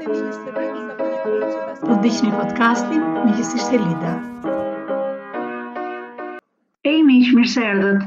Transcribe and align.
Të 0.00 1.94
dhishmi 2.00 2.30
podcastin, 2.34 3.00
me 3.00 3.34
gjithësisht 3.34 3.72
e 3.76 3.80
lida. 3.82 4.12
E 6.86 6.94
i 6.94 7.02
miqë, 7.08 7.34
mirë 7.40 7.50
se 7.54 7.64
erdhët. 7.72 8.06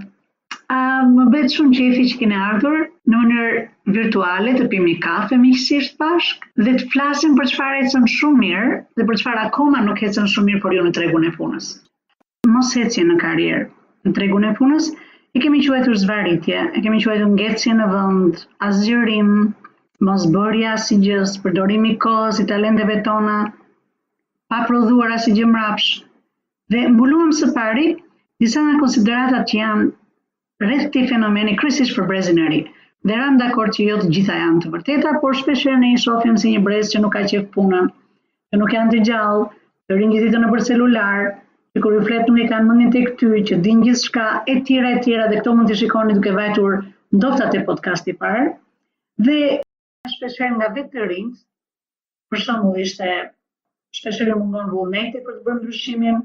më 1.17 1.25
betë 1.35 1.51
shumë 1.57 1.77
që 1.79 2.07
që 2.09 2.17
kene 2.23 2.39
ardhur 2.47 2.79
në 2.81 3.19
mënyrë 3.19 3.61
virtuale 3.99 4.55
të 4.57 4.67
pimi 4.71 4.95
një 4.95 5.03
kafe 5.05 5.37
miqësisht 5.43 5.95
bashk 6.01 6.47
dhe 6.65 6.73
të 6.79 6.89
flasim 6.95 7.37
për 7.39 7.53
fara 7.59 7.83
e 7.83 7.87
cënë 7.93 8.13
shumë 8.17 8.39
mirë 8.45 8.73
dhe 8.99 9.05
për 9.11 9.21
fara 9.27 9.45
akoma 9.51 9.83
nuk 9.89 10.01
e 10.01 10.09
cënë 10.15 10.33
shumë 10.33 10.49
mirë 10.49 10.61
por 10.65 10.73
ju 10.75 10.81
jo 10.81 10.87
në 10.87 10.93
tregun 10.99 11.29
e 11.29 11.31
punës. 11.37 11.67
Mos 12.55 12.73
e 12.73 12.87
cënë 12.95 13.11
në 13.11 13.19
karierë 13.25 13.65
në 14.07 14.15
tregun 14.19 14.49
e 14.49 14.53
punës, 14.61 14.89
e 15.35 15.37
kemi 15.45 15.61
quajtur 15.67 15.93
zvaritje, 16.05 16.65
e 16.73 16.79
kemi 16.87 17.03
quajtur 17.05 17.31
ngecje 17.37 17.77
në 17.81 17.91
vend, 17.93 18.45
azgjërim, 18.71 19.35
mos 20.03 20.25
bërja 20.35 20.73
si 20.83 20.97
gjësë, 21.03 21.39
përdorimi 21.43 21.91
kohës 22.03 22.39
i 22.41 22.45
talenteve 22.49 22.97
tona, 23.05 23.35
pa 24.51 24.59
prodhuar 24.67 25.13
as 25.15 25.29
i 25.31 25.35
gjë 25.39 25.51
mrapsh, 25.53 25.91
Dhe 26.71 26.81
mbuluam 26.89 27.29
së 27.37 27.47
pari 27.55 27.89
disa 28.41 28.61
nga 28.65 28.77
konsideratat 28.81 29.49
që 29.49 29.57
janë 29.57 29.87
rreth 30.63 30.85
këtij 30.85 31.09
fenomeni 31.09 31.53
kryesisht 31.59 31.93
për 31.97 32.07
brezin 32.11 32.39
e 32.39 32.47
ri. 32.53 32.59
Dhe 33.09 33.17
ram 33.19 33.35
dakord 33.41 33.75
që 33.75 33.83
jo 33.89 33.97
të 33.99 34.07
gjitha 34.15 34.37
janë 34.39 34.61
të 34.63 34.71
vërteta, 34.75 35.11
por 35.25 35.35
shpesh 35.41 35.65
në 35.81 35.91
i 35.91 35.99
shohim 36.05 36.39
si 36.43 36.53
një 36.53 36.61
brez 36.67 36.89
që 36.93 37.01
nuk 37.03 37.13
ka 37.17 37.23
qejf 37.29 37.43
punën, 37.57 37.91
që 38.53 38.61
nuk 38.61 38.73
janë 38.77 38.93
të 38.93 39.01
gjallë, 39.09 39.45
të 39.85 39.97
ringjitur 40.01 40.41
nëpër 40.45 40.63
celular, 40.71 41.19
që 41.75 41.83
kërë 41.85 41.99
i 42.01 42.05
flet 42.07 42.31
nuk 42.33 42.49
kanë 42.53 42.67
mendin 42.71 42.93
tek 42.95 43.11
ty, 43.19 43.31
që 43.51 43.59
din 43.67 43.83
gjithçka 43.85 44.25
e 44.47 44.57
tjera 44.69 44.95
e 44.95 45.03
tjera 45.05 45.27
dhe 45.33 45.43
këto 45.43 45.53
mund 45.57 45.69
t'i 45.69 45.77
shikoni 45.83 46.17
duke 46.19 46.33
vajtur 46.39 46.79
ndofta 47.19 47.51
e 47.59 47.65
podcast 47.69 48.09
i 48.09 48.15
parë. 48.23 48.47
Dhe 49.29 49.39
shenë 50.37 50.57
nga 50.59 50.69
vetë 50.75 51.07
rinjës, 51.09 51.41
për 52.31 52.43
shembull 52.47 52.81
ishte 52.83 53.07
shpeshë 53.93 53.99
shpesherë 53.99 54.37
mungon 54.39 54.71
vullneti 54.73 55.21
për 55.25 55.37
të 55.39 55.43
bërë 55.47 55.59
ndryshimin, 55.61 56.21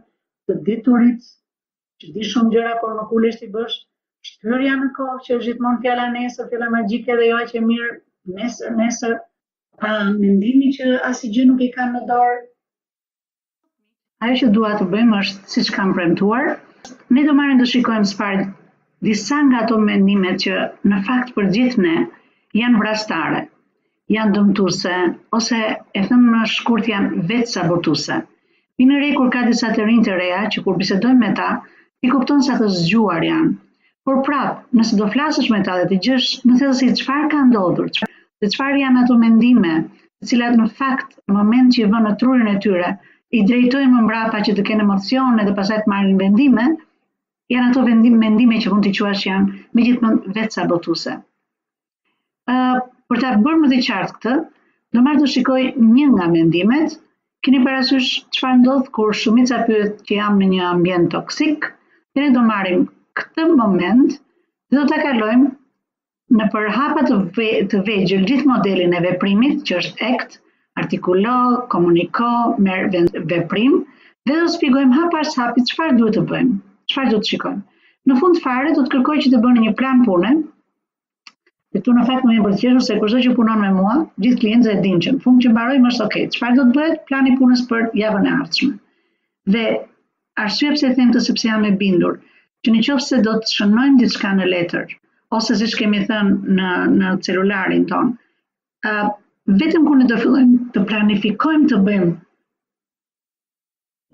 të 0.49 0.57
diturit, 0.69 1.27
që 2.01 2.13
di 2.17 2.25
shumë 2.31 2.53
gjëra, 2.55 2.73
por 2.83 2.95
nuk 2.97 3.11
ulesh 3.19 3.41
ti 3.43 3.49
bësh, 3.53 3.77
shtyrja 4.29 4.77
në 4.81 4.89
kohë 4.97 5.19
që 5.27 5.35
është 5.37 5.51
gjithmonë 5.51 5.81
fjala 5.85 6.07
nesër, 6.15 6.49
fjala 6.53 6.71
magjike 6.77 7.19
dhe 7.21 7.27
jo 7.29 7.41
aq 7.43 7.53
e 7.61 7.65
mirë 7.67 7.91
nesër, 8.39 8.71
nesër. 8.81 9.19
Ë 9.85 9.91
mendimi 10.15 10.71
që 10.79 10.95
asnjë 11.09 11.31
gjë 11.37 11.45
nuk 11.51 11.61
i 11.63 11.69
kanë 11.75 11.93
në 11.95 12.07
dorë. 12.09 12.39
Ajo 14.25 14.39
që 14.41 14.49
dua 14.57 14.73
të 14.81 14.89
bëjmë 14.95 15.21
është 15.21 15.53
siç 15.57 15.71
kam 15.77 15.93
premtuar, 15.95 16.57
ne 17.15 17.27
do 17.29 17.37
marrim 17.39 17.61
të 17.61 17.69
shikojmë 17.75 18.09
së 18.13 18.19
pari 18.23 18.49
disa 19.07 19.37
nga 19.51 19.61
ato 19.67 19.77
mendimet 19.79 20.41
që 20.47 20.57
në 20.89 21.05
fakt 21.11 21.31
për 21.37 21.53
gjithë 21.55 21.83
ne 21.87 21.95
janë 22.59 22.81
vrastare 22.83 23.48
janë 24.15 24.35
dëmtuese 24.35 24.93
ose 25.39 25.59
e 26.01 26.03
them 26.11 26.23
në 26.35 26.45
shkurt 26.55 26.87
janë 26.91 27.25
vetë 27.31 27.53
sabotuese. 27.55 28.19
Në 28.81 29.01
rregull 29.01 29.19
kur 29.27 29.33
ka 29.35 29.43
disa 29.49 29.71
të 29.77 29.85
rinj 29.89 30.05
të 30.07 30.17
reja 30.21 30.43
që 30.55 30.63
kur 30.67 30.79
bisedojmë 30.81 31.23
me 31.25 31.31
ta, 31.41 31.49
ti 32.01 32.11
kupton 32.13 32.43
se 32.47 32.57
të 32.61 32.69
zgjuar 32.79 33.27
janë. 33.27 33.51
Por 34.09 34.23
prapë, 34.29 34.63
nëse 34.79 34.97
do 35.01 35.09
flasësh 35.15 35.51
me 35.53 35.59
ta 35.67 35.75
dhe 35.81 35.89
të 35.91 35.99
gjësh, 36.07 36.29
në 36.53 36.73
si 36.81 36.91
çfarë 37.01 37.29
ka 37.33 37.43
ndodhur, 37.51 37.91
se 37.93 38.53
çfarë 38.55 38.81
janë 38.85 39.03
ato 39.03 39.17
mendime, 39.25 39.75
të 40.19 40.31
cilat 40.33 40.55
në 40.63 40.69
fakt 40.79 41.13
në 41.29 41.35
moment 41.41 41.75
që 41.77 41.83
i 41.85 41.89
vënë 41.91 42.05
në 42.09 42.15
trurin 42.23 42.53
e 42.55 42.59
tyre, 42.65 42.93
i 43.37 43.43
drejtojnë 43.51 43.91
më 43.97 44.07
mbrapa 44.07 44.39
që 44.47 44.55
të 44.61 44.65
kenë 44.71 44.87
emocione 44.87 45.45
dhe 45.49 45.53
pastaj 45.59 45.83
të 45.85 45.93
marrin 45.95 46.23
vendime, 46.23 46.67
janë 47.57 47.71
ato 47.75 47.85
vendime 47.91 48.17
mendime 48.23 48.63
që 48.63 48.73
mund 48.73 48.89
të 48.89 48.95
quash 49.01 49.27
janë 49.29 49.53
megjithmonë 49.81 50.33
vetë 50.39 50.61
sabotuese. 50.61 51.19
uh, 52.49 52.79
Por 53.09 53.19
ta 53.25 53.31
bërë 53.41 53.61
më 53.63 53.69
të 53.73 53.77
qartë 53.87 54.15
këtë, 54.19 54.33
do 54.97 55.03
marrë 55.05 55.21
të 55.23 55.29
shikoj 55.35 55.61
një 55.93 56.09
nga 56.11 56.27
mendimet, 56.33 56.97
keni 57.47 57.61
parasysh 57.67 58.09
çfarë 58.37 58.59
ndodh 58.61 58.91
kur 58.97 59.15
shumica 59.21 59.61
pyet 59.69 60.03
që 60.09 60.19
jam 60.19 60.37
në 60.41 60.49
një 60.51 60.67
ambient 60.71 61.09
toksik, 61.15 61.69
dhe 62.13 62.25
ne 62.27 62.35
do 62.35 62.43
marrim 62.51 62.83
këtë 63.21 63.47
moment 63.61 64.11
dhe 64.13 64.77
do 64.77 64.85
ta 64.91 64.99
kalojmë 65.07 65.49
në 66.37 66.51
përhapa 66.57 67.07
të, 67.09 67.17
ve, 67.39 67.49
të 67.73 67.81
vegjël 67.89 68.29
gjithë 68.33 68.51
modelin 68.53 68.93
e 68.93 69.01
veprimit 69.07 69.65
që 69.71 69.81
është 69.85 70.05
ekt, 70.11 70.37
artikulo, 70.83 71.39
komuniko, 71.77 72.33
merr 72.61 72.93
veprim 73.33 73.81
dhe 74.29 74.35
do 74.43 74.53
shpjegojmë 74.59 74.99
hap 75.01 75.09
pas 75.17 75.33
hapi 75.41 75.65
çfarë 75.73 75.97
duhet 76.03 76.21
të 76.21 76.27
bëjmë, 76.35 76.61
çfarë 76.93 77.15
duhet 77.15 77.25
të 77.29 77.33
shikojmë. 77.35 77.63
Në 78.13 78.21
fund 78.21 78.45
fare 78.45 78.77
do 78.77 78.85
të 78.85 78.95
kërkoj 78.99 79.19
që 79.25 79.33
të 79.37 79.43
bëni 79.49 79.65
një 79.69 79.77
plan 79.81 80.05
pune 80.11 80.37
Dhe 81.75 81.83
tu 81.87 81.93
në 81.97 82.03
fakt 82.09 82.25
më 82.29 82.35
të 82.39 82.43
përgjithësuar 82.45 82.85
se 82.85 82.95
kushtoj 83.01 83.21
që 83.27 83.33
punon 83.39 83.59
me 83.63 83.71
mua, 83.79 83.95
gjithë 84.25 84.41
klientët 84.43 84.79
e 84.79 84.83
dinë 84.85 85.03
që 85.07 85.11
në 85.15 85.19
fund 85.25 85.43
që 85.45 85.51
mbaroj 85.55 85.75
më 85.83 85.91
është 85.93 86.05
okay. 86.05 86.29
Çfarë 86.37 86.57
do 86.59 86.63
të 86.69 86.77
bëhet? 86.79 87.03
Plani 87.11 87.33
i 87.35 87.37
punës 87.41 87.65
për 87.73 87.83
javën 88.01 88.25
e 88.25 88.33
ardhshme. 88.37 88.71
Dhe 89.57 89.65
arsye 90.45 90.71
pse 90.77 90.93
them 90.97 91.11
këtë 91.11 91.25
sepse 91.27 91.45
jam 91.51 91.67
e 91.69 91.73
bindur 91.83 92.15
që 92.65 92.75
nëse 92.77 93.21
do 93.27 93.35
të 93.43 93.53
shënojmë 93.57 94.01
diçka 94.05 94.31
në 94.39 94.49
letër 94.53 94.97
ose 95.41 95.59
siç 95.61 95.77
kemi 95.83 96.01
thënë 96.09 96.57
në 96.61 96.71
në 96.95 97.11
celularin 97.29 97.83
ton, 97.93 98.15
ë 98.89 98.95
uh, 99.03 99.11
vetëm 99.61 99.85
kur 99.91 99.99
ne 100.01 100.07
do 100.09 100.17
fillojmë 100.23 100.71
të 100.77 100.87
planifikojmë 100.91 101.69
të 101.75 101.83
bëjmë 101.91 102.09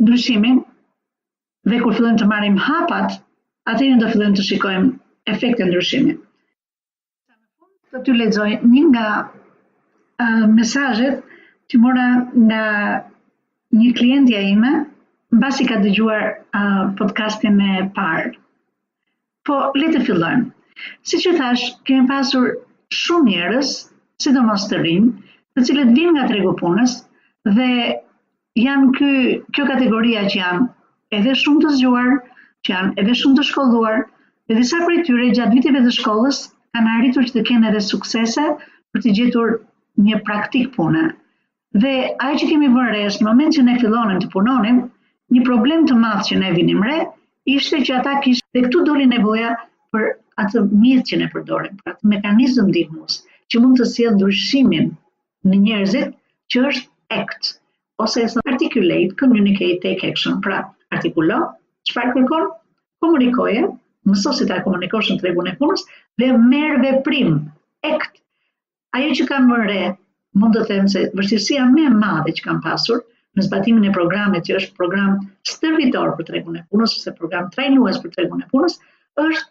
ndryshimin 0.05 0.59
dhe 1.71 1.81
kur 1.85 1.95
fillojmë 2.01 2.19
të 2.25 2.31
marrim 2.35 2.59
hapat, 2.67 3.17
atëherë 3.75 4.03
do 4.05 4.11
fillojmë 4.15 4.41
të 4.41 4.49
shikojmë 4.51 4.93
efektin 5.37 5.69
e 5.69 5.71
ndryshimit 5.71 6.24
të 7.95 8.01
të 8.07 8.13
lezoj 8.19 8.51
një 8.67 8.83
nga 8.91 9.07
mesajet 10.51 11.23
që 11.71 11.79
mora 11.83 12.07
nga 12.47 12.63
një 13.79 13.91
klientja 13.99 14.41
ime, 14.55 14.73
basi 15.43 15.67
ka 15.69 15.79
dëgjuar 15.83 16.25
podcastin 16.99 17.57
me 17.59 17.85
parë. 17.95 18.33
Po, 19.47 19.55
le 19.79 19.89
të 19.95 20.03
fillojmë. 20.09 20.51
Si 21.07 21.21
që 21.25 21.37
thash, 21.39 21.65
kemi 21.87 22.07
pasur 22.11 22.49
shumë 23.01 23.29
njerës, 23.31 23.73
si 24.23 24.33
do 24.35 24.43
mos 24.47 24.67
të 24.71 24.79
rinjë, 24.83 25.13
të 25.57 25.67
cilët 25.69 25.93
vinë 25.95 26.15
nga 26.17 26.27
tregu 26.31 26.55
punës 26.59 26.97
dhe 27.57 27.69
janë 28.59 28.91
ky, 28.99 29.11
kjo 29.55 29.65
kategoria 29.69 30.25
që 30.31 30.41
janë 30.41 30.67
edhe 31.19 31.37
shumë 31.39 31.63
të 31.67 31.75
zgjuar, 31.79 32.13
që 32.67 32.75
janë 32.75 32.95
edhe 33.03 33.17
shumë 33.23 33.39
të 33.41 33.47
shkolluar, 33.53 34.03
dhe 34.51 34.59
disa 34.61 34.83
prej 34.87 35.03
tyre 35.07 35.31
gjatë 35.37 35.59
viteve 35.61 35.85
të 35.87 35.93
shkollës 36.01 36.43
kanë 36.75 36.93
arritur 36.99 37.27
që 37.29 37.35
të 37.35 37.43
kenë 37.49 37.69
edhe 37.71 37.81
suksese 37.89 38.45
për 38.95 39.03
të 39.05 39.13
gjetur 39.19 39.53
një 40.07 40.19
praktik 40.29 40.71
pune. 40.77 41.05
Dhe 41.83 41.93
ajë 42.25 42.39
që 42.43 42.49
kemi 42.53 42.71
vërre 42.77 43.05
është 43.11 43.23
në 43.23 43.29
moment 43.29 43.57
që 43.57 43.65
ne 43.67 43.77
fillonim 43.83 44.21
të 44.25 44.31
punonim, 44.33 44.81
një 45.37 45.43
problem 45.49 45.87
të 45.91 45.99
madhë 46.05 46.27
që 46.31 46.39
ne 46.43 46.51
vinim 46.57 46.83
re, 46.89 46.99
ishte 47.55 47.81
që 47.87 47.97
ata 48.01 48.17
kishtë 48.25 48.47
dhe 48.59 48.63
këtu 48.67 48.83
doli 48.89 49.07
nevoja 49.13 49.53
për 49.95 50.09
atë 50.45 50.65
mjetë 50.73 51.09
që 51.13 51.21
ne 51.23 51.29
përdorim, 51.35 51.79
për 51.85 51.95
atë 51.95 52.13
mekanizm 52.15 52.71
dihmus, 52.77 53.19
që 53.51 53.63
mund 53.63 53.79
të 53.81 53.87
sjellë 53.93 54.17
ndryshimin 54.19 54.91
në 55.51 55.61
njerëzit 55.67 56.15
që 56.55 56.65
është 56.71 57.21
act, 57.21 57.53
ose 58.07 58.25
e 58.27 58.31
së 58.35 58.43
articulate, 58.55 59.15
communicate, 59.23 59.79
take 59.87 60.07
action, 60.11 60.41
pra 60.47 60.63
artikulo, 60.95 61.41
që 61.89 61.99
farë 61.99 62.15
kërkon, 62.19 62.51
komunikoje, 63.05 63.63
mëso 64.05 64.31
si 64.37 64.45
ta 64.49 64.61
komunikosh 64.65 65.11
në 65.13 65.17
tregun 65.21 65.47
e 65.51 65.57
punës 65.61 65.85
dhe 66.23 66.29
merë 66.51 66.81
dhe 66.83 66.93
ekt. 67.89 68.21
Ajo 68.99 69.11
që 69.21 69.25
kam 69.31 69.49
mëre, 69.53 69.79
mund 70.43 70.57
të 70.59 70.65
them 70.69 70.87
se 70.95 71.05
vështirësia 71.21 71.65
me 71.73 71.87
madhe 71.95 72.35
që 72.37 72.45
kam 72.49 72.61
pasur 72.67 73.01
në 73.37 73.47
zbatimin 73.49 73.89
e 73.91 73.95
programit 73.97 74.47
që 74.51 74.59
është 74.61 74.77
program 74.81 75.17
stërvitor 75.53 76.13
për 76.21 76.29
tregun 76.29 76.61
e 76.61 76.65
punës, 76.71 76.95
ose 77.01 77.13
program 77.21 77.49
trajnues 77.57 77.99
për 78.05 78.13
tregun 78.19 78.45
e 78.45 78.51
punës, 78.55 78.77
është 79.21 79.51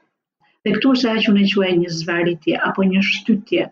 dhe 0.69 0.73
këtu 0.77 0.93
është 0.95 1.11
ajo 1.13 1.23
që 1.27 1.31
unë 1.33 1.45
quaj 1.55 1.71
një 1.81 1.91
zvaritje, 1.99 2.57
apo 2.69 2.87
një 2.93 3.01
shtytje, 3.09 3.67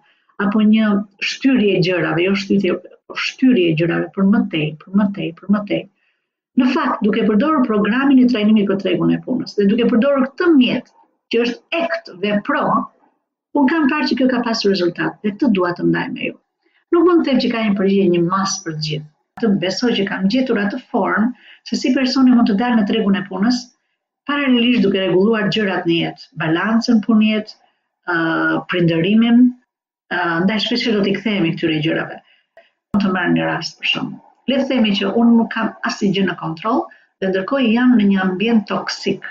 apo 0.47 0.65
një 0.73 0.91
shtyrje 1.31 1.77
gjërave, 1.87 2.25
jo 2.27 2.35
shtytje, 2.43 2.75
shtyrje 3.29 3.69
gjërave 3.79 4.11
për 4.17 4.27
mëtej, 4.33 4.67
për 4.83 5.01
mëtej, 5.03 5.29
për 5.39 5.53
mëtej. 5.57 5.83
Më 5.87 5.89
Në 6.59 6.65
fakt, 6.75 6.95
duke 7.05 7.21
përdorë 7.27 7.59
programin 7.67 8.17
e 8.21 8.27
trajnimit 8.31 8.65
për 8.69 8.79
tregun 8.81 9.11
e 9.15 9.19
punës 9.27 9.53
dhe 9.57 9.67
duke 9.73 9.85
përdorë 9.93 10.23
këtë 10.25 10.47
mjet 10.55 10.89
që 11.33 11.39
është 11.45 11.79
ekt 11.83 12.09
dhe 12.23 12.33
pro, 12.47 12.63
unë 13.59 13.69
kam 13.73 13.85
parë 13.91 14.07
që 14.09 14.17
kjo 14.21 14.27
ka 14.33 14.41
pasur 14.47 14.73
rezultat 14.73 15.21
dhe 15.23 15.31
të 15.43 15.51
dua 15.59 15.71
të 15.77 15.85
ndaj 15.91 16.03
me 16.15 16.25
ju. 16.31 16.35
Nuk 16.95 17.05
mund 17.07 17.23
të 17.23 17.29
them 17.31 17.39
që 17.45 17.51
ka 17.53 17.61
një 17.67 17.77
përgjigje 17.77 18.09
një 18.15 18.23
mas 18.25 18.57
për 18.65 18.75
të 18.79 18.83
gjithë. 18.89 19.07
Të 19.43 19.49
besoj 19.61 19.91
që 19.99 20.03
kam 20.09 20.25
gjetur 20.33 20.59
atë 20.63 20.79
formë 20.91 21.29
se 21.71 21.79
si 21.83 21.93
personi 21.99 22.35
mund 22.35 22.51
të 22.51 22.57
dalë 22.63 22.81
në 22.81 22.85
tregun 22.91 23.15
e 23.15 23.21
punës 23.29 23.61
paralelisht 24.31 24.83
duke 24.87 24.99
rregulluar 25.05 25.47
gjërat 25.57 25.87
në 25.91 25.95
jetë, 26.01 26.27
balancën 26.43 26.99
punjet, 27.05 27.53
ë 28.11 28.17
uh, 28.17 28.57
prindërimin, 28.73 29.39
ë 30.11 30.19
uh, 30.19 30.35
ndaj 30.45 30.59
shpesh 30.67 30.91
do 30.97 31.05
t'i 31.07 31.15
kthehemi 31.21 31.55
këtyre 31.55 31.79
gjërave. 31.87 32.19
Mund 32.59 33.05
të 33.07 33.13
marr 33.17 33.31
një 33.39 33.47
rast 33.53 33.79
për 33.81 33.93
shembull. 33.95 34.21
Le 34.49 34.57
themi 34.69 34.91
që 34.97 35.09
unë 35.21 35.33
nuk 35.39 35.49
kam 35.53 35.67
asnjë 35.87 36.07
gjë 36.15 36.21
në 36.27 36.35
kontroll 36.39 36.79
dhe 37.21 37.27
ndërkohë 37.31 37.67
jam 37.73 37.91
në 37.97 38.05
një 38.11 38.21
ambient 38.23 38.63
toksik 38.71 39.27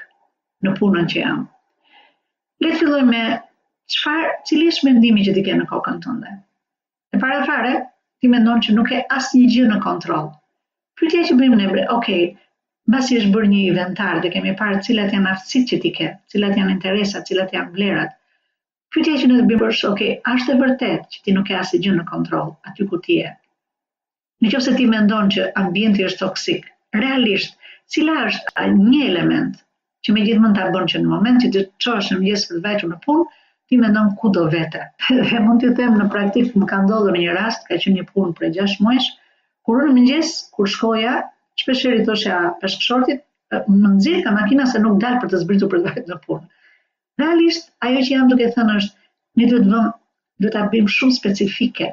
në 0.67 0.75
punën 0.77 1.09
që 1.13 1.23
jam. 1.23 1.41
Le 2.63 2.71
të 2.73 2.79
filloj 2.83 3.01
me 3.09 3.23
qëfar, 3.95 4.29
cili 4.51 4.69
është 4.75 4.87
mendimi 4.91 5.25
që 5.29 5.35
ti 5.39 5.43
ke 5.49 5.57
në 5.63 5.67
kokën 5.73 5.99
tënde? 6.05 6.35
E 7.17 7.21
para 7.25 7.41
fare, 7.49 7.73
ti 8.23 8.31
mendon 8.37 8.63
që 8.67 8.77
nuk 8.77 8.93
e 8.95 9.01
asë 9.01 9.17
asnjë 9.17 9.51
gjë 9.57 9.67
në 9.73 9.81
kontroll. 9.89 10.31
Pyetja 11.01 11.25
që 11.31 11.37
bëjmë 11.41 11.59
ne, 11.63 11.85
ok, 11.97 12.09
mbasi 12.93 13.19
është 13.23 13.35
bërë 13.37 13.51
një 13.57 13.61
inventar 13.73 14.23
dhe 14.23 14.31
kemi 14.37 14.55
parë 14.63 14.79
cilat 14.87 15.17
janë 15.17 15.31
aftësitë 15.33 15.69
që 15.73 15.81
ti 15.87 15.93
ke, 15.99 16.13
cilat 16.35 16.55
janë 16.61 16.77
interesat, 16.77 17.27
cilat 17.33 17.57
janë 17.57 17.75
vlerat. 17.81 18.15
Pyetja 18.95 19.19
që 19.25 19.33
ne 19.33 19.43
bëjmë 19.51 19.73
është, 19.73 19.91
ok, 19.93 20.07
a 20.25 20.39
është 20.39 20.55
e 20.57 20.61
vërtet 20.63 21.11
që 21.17 21.27
ti 21.27 21.35
nuk 21.39 21.49
ke 21.51 21.59
asnjë 21.65 21.83
gjë 21.89 21.99
në 21.99 22.09
kontroll 22.15 22.55
aty 22.73 22.87
ku 22.95 23.03
ti 23.09 23.23
je? 23.25 23.35
Në 24.45 24.51
që 24.53 24.59
se 24.65 24.73
ti 24.77 24.85
me 24.91 24.99
ndonë 25.07 25.33
që 25.35 25.43
ambienti 25.63 26.05
është 26.09 26.19
toksik, 26.23 26.69
realisht, 26.99 27.57
cila 27.95 28.15
është 28.29 28.63
një 28.77 29.01
element 29.09 29.59
që 30.07 30.15
me 30.17 30.23
gjithë 30.29 30.43
mund 30.45 30.57
të 30.59 30.63
abonë 30.67 30.91
që 30.93 31.01
në 31.03 31.11
moment 31.11 31.43
që 31.45 31.51
të 31.57 31.65
qoshë 31.87 32.15
në 32.17 32.21
mjesë 32.23 32.47
për 32.53 32.63
vajtë 32.67 32.89
në 32.93 32.97
punë, 33.03 33.27
ti 33.71 33.81
me 33.83 33.91
ndonë 33.93 34.15
ku 34.23 34.31
do 34.37 34.45
vete. 34.55 34.87
Dhe 35.33 35.43
mund 35.49 35.65
të 35.65 35.75
themë 35.81 36.01
në 36.01 36.07
praktik 36.15 36.55
më 36.63 36.69
ka 36.73 36.79
ndodhur 36.87 37.13
në 37.17 37.25
një 37.27 37.35
rast, 37.39 37.69
ka 37.69 37.77
që 37.83 37.93
një 37.99 38.07
punë 38.15 38.33
për 38.39 38.49
e 38.49 38.51
gjash 38.57 38.79
kur 39.69 39.83
në 39.87 39.93
mëngjes, 39.95 40.31
kur 40.57 40.69
shkoja, 40.73 41.11
që 41.61 41.67
për 41.67 41.77
shëri 41.81 42.07
të 42.07 42.15
shëa 42.23 43.69
më 43.69 43.89
nëzirë 43.93 44.23
ka 44.25 44.31
makina 44.35 44.65
se 44.73 44.79
nuk 44.83 44.97
dalë 45.03 45.21
për 45.23 45.29
të 45.31 45.41
zbritu 45.43 45.69
për 45.71 45.81
vajtë 45.85 46.07
në 46.13 46.17
punë. 46.25 46.43
Realisht, 47.21 47.69
ajo 47.89 48.03
që 48.07 48.13
jam 48.15 48.31
duke 48.31 48.47
thënë 48.57 48.77
është, 48.81 48.97
një 49.43 49.47
duhet 49.53 50.53
të 50.55 50.63
abim 50.63 50.89
shumë 50.97 51.17
specifike, 51.19 51.91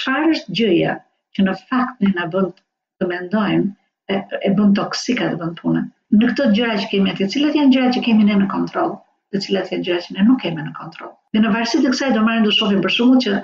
qëfar 0.00 0.34
është 0.36 0.56
gjëja 0.60 0.96
që 1.36 1.44
në 1.46 1.52
fakt 1.68 2.02
në 2.04 2.10
në 2.16 2.24
bënd 2.34 2.60
të 3.02 3.06
mendojmë, 3.12 3.70
e, 4.12 4.18
e 4.48 4.52
bënd 4.58 4.76
toksika 4.78 5.30
të 5.30 5.38
bënd 5.40 5.58
punën. 5.62 5.86
Në 6.18 6.28
këto 6.30 6.44
gjëra 6.58 6.76
që 6.82 6.88
kemi 6.92 7.12
atje, 7.12 7.26
cilat 7.34 7.56
janë 7.58 7.72
gjëra 7.76 7.88
që 7.96 8.02
kemi 8.08 8.26
ne 8.28 8.36
në 8.42 8.46
kontrol, 8.54 8.92
dhe 9.34 9.40
cilat 9.46 9.72
janë 9.74 9.86
gjëra 9.88 10.04
që 10.06 10.14
ne 10.16 10.26
nuk 10.28 10.38
kemi 10.44 10.66
në 10.68 10.74
kontrol. 10.78 11.10
Dhe 11.34 11.42
në 11.42 11.52
varsit 11.56 11.82
të 11.86 11.92
kësaj 11.94 12.10
do 12.18 12.22
marrën 12.28 12.46
të 12.46 12.52
shofim 12.58 12.84
për 12.84 12.94
shumë 12.98 13.18
që 13.26 13.38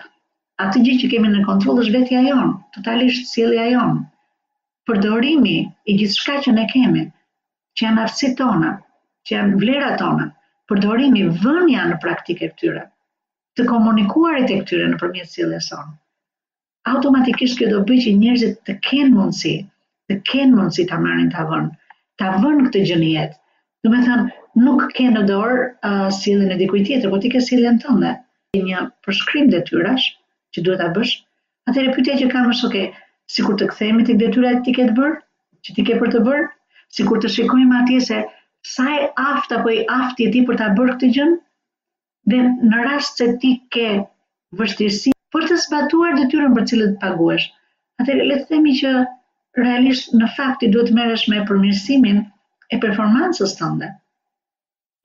atë 0.66 0.82
gjë 0.86 0.94
që 1.02 1.10
kemi 1.14 1.32
në 1.32 1.42
kontrol 1.48 1.82
është 1.84 1.94
vetja 1.96 2.22
jonë, 2.28 2.52
totalisht 2.78 3.32
cilja 3.32 3.66
jonë. 3.74 4.04
Përdorimi 4.90 5.56
i 5.92 5.98
gjithë 6.02 6.20
shka 6.22 6.38
që 6.46 6.54
ne 6.60 6.66
kemi, 6.74 7.02
që 7.78 7.86
janë 7.88 8.04
aftësit 8.06 8.38
tona, 8.42 8.70
që 9.28 9.36
janë 9.38 9.60
vlerat 9.64 9.98
tona, 10.04 10.30
përdorimi 10.70 11.26
vënja 11.42 11.90
në 11.90 11.98
praktike 12.06 12.52
këtyre, 12.54 12.86
të 13.58 13.68
komunikuarit 13.74 14.52
e 14.56 14.60
këtyre 14.62 14.92
në 14.94 15.02
përmjet 15.04 15.34
cilja 15.36 15.60
sonë, 15.68 15.92
automatikisht 16.88 17.58
kjo 17.58 17.66
do 17.70 17.78
bëj 17.88 17.96
që 18.06 18.12
njerëzit 18.20 18.54
të 18.68 18.74
kenë 18.86 19.10
mundësi, 19.14 19.50
të 20.10 20.16
kenë 20.30 20.56
mundësi 20.58 20.86
ta 20.92 20.98
marrin 21.06 21.26
ta 21.34 21.44
vënë, 21.50 21.68
ta 22.22 22.30
vënë 22.44 22.64
këtë 22.68 22.84
gjë 22.90 22.96
në 23.02 23.10
jetë. 23.16 23.36
Do 23.86 23.92
të 23.96 24.00
thënë, 24.06 24.26
nuk 24.68 24.86
ke 24.98 25.08
në 25.16 25.24
dorë 25.30 25.58
uh, 25.88 26.08
sjelljen 26.18 26.54
e 26.54 26.60
dikujt 26.62 26.86
tjetër, 26.88 27.10
por 27.14 27.20
ti 27.24 27.32
ke 27.34 27.42
sjelljen 27.48 27.78
tënde. 27.82 28.14
Ke 28.56 28.62
një 28.68 28.80
përshkrim 29.06 29.50
detyrash 29.56 30.08
që 30.56 30.64
duhet 30.68 30.80
ta 30.84 30.88
bësh. 30.96 31.12
Atëherë 31.72 31.94
pyetja 31.98 32.16
që 32.22 32.30
kam 32.32 32.48
është, 32.54 32.70
okay, 32.70 32.88
sikur 33.36 33.60
të 33.60 33.70
kthehemi 33.74 34.08
tek 34.12 34.20
detyrat 34.22 34.64
ti 34.68 34.74
ke 34.78 34.88
të 34.90 34.96
bërë, 35.00 35.14
që 35.66 35.76
ti 35.76 35.86
ke 35.90 35.98
për 36.00 36.12
të 36.16 36.24
bërë, 36.30 36.48
sikur 36.98 37.20
të 37.26 37.32
shikojmë 37.36 37.78
atje 37.84 38.00
se 38.08 38.22
sa 38.74 38.88
e 38.96 39.04
aftë 39.26 39.60
apo 39.60 39.72
i 39.76 39.84
aftë 40.00 40.24
je 40.26 40.32
ti 40.38 40.42
për 40.48 40.58
ta 40.62 40.70
bërë 40.80 40.96
këtë 40.96 41.12
gjë? 41.18 41.28
Dhe 42.34 42.40
në 42.72 42.84
rast 42.88 43.20
se 43.20 43.30
ti 43.44 43.54
ke 43.76 43.88
vështirësi 44.62 45.14
për 45.34 45.44
të 45.50 45.56
zbatuar 45.64 46.16
detyrën 46.18 46.54
për 46.56 46.64
cilët 46.72 46.94
paguesh. 47.02 47.44
Atëherë 48.02 48.24
le 48.30 48.36
të 48.40 48.48
themi 48.52 48.72
që 48.80 48.92
realisht 49.60 50.14
në 50.18 50.28
fakti 50.36 50.70
duhet 50.74 50.90
të 50.90 50.96
merresh 50.98 51.26
me 51.32 51.42
përmirësimin 51.50 52.18
e 52.74 52.78
performancës 52.84 53.54
tënde. 53.60 53.90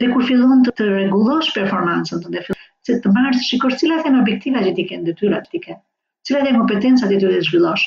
Dhe 0.01 0.09
kur 0.13 0.25
fillon 0.29 0.63
të, 0.67 0.73
të 0.79 0.87
rregullosh 0.91 1.51
performancën 1.57 2.23
tënde, 2.25 2.43
fillon 2.47 2.63
se 2.85 2.97
të 3.03 3.11
marrësh 3.17 3.45
shikosh 3.49 3.77
cilat 3.81 4.05
janë 4.05 4.21
objektivat 4.23 4.65
që 4.69 4.73
ti 4.79 4.87
ke, 4.91 4.99
detyrat 5.09 5.49
që 5.53 5.61
ke, 5.65 5.77
cilat 6.29 6.49
janë 6.49 6.59
kompetencat 6.61 7.07
që 7.09 7.13
ti 7.13 7.21
duhet 7.23 7.41
të 7.43 7.47
zhvillosh. 7.49 7.85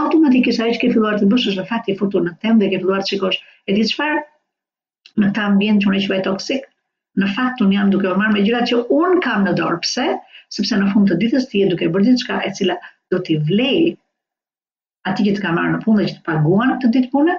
Automatikisht 0.00 0.62
ajo 0.62 0.74
që 0.76 0.80
ke 0.82 0.90
filluar 0.94 1.16
të 1.18 1.28
bësh 1.30 1.48
është 1.52 1.62
në 1.62 1.66
fakt 1.70 1.90
i 1.92 1.96
futur 2.00 2.22
në 2.24 2.34
temp 2.44 2.62
dhe 2.62 2.68
ke 2.74 2.80
filluar 2.82 3.02
të 3.04 3.14
shikosh 3.14 3.38
e 3.72 3.76
di 3.78 3.84
çfarë 3.90 4.20
në 5.22 5.28
këtë 5.32 5.44
ambient 5.48 5.82
që 5.84 5.88
unë 5.92 6.16
e 6.18 6.22
toksik, 6.26 6.68
në 7.22 7.30
fakt 7.36 7.62
unë 7.64 7.78
jam 7.78 7.92
duke 7.94 8.10
u 8.12 8.16
marrë 8.20 8.34
me 8.38 8.44
gjërat 8.48 8.70
që 8.72 8.80
unë 9.00 9.22
kam 9.28 9.46
në 9.48 9.54
dorë. 9.62 9.80
Pse? 9.86 10.06
sepse 10.56 10.76
në 10.80 10.90
fund 10.94 11.08
të 11.10 11.16
ditës 11.20 11.46
ti 11.50 11.60
je 11.62 11.70
duke 11.72 11.88
bërë 11.94 12.12
diçka 12.12 12.36
e 12.48 12.52
cila 12.58 12.76
do 13.12 13.20
t'i 13.26 13.36
vlej 13.48 13.90
atij 15.10 15.28
që 15.28 15.32
të 15.36 15.42
ka 15.46 15.52
marrë 15.56 15.74
në 15.74 15.80
punë 15.84 16.00
dhe 16.00 16.06
që 16.10 16.16
të 16.16 16.24
paguan 16.28 16.72
këtë 16.80 16.90
ditë 16.96 17.10
pune, 17.16 17.34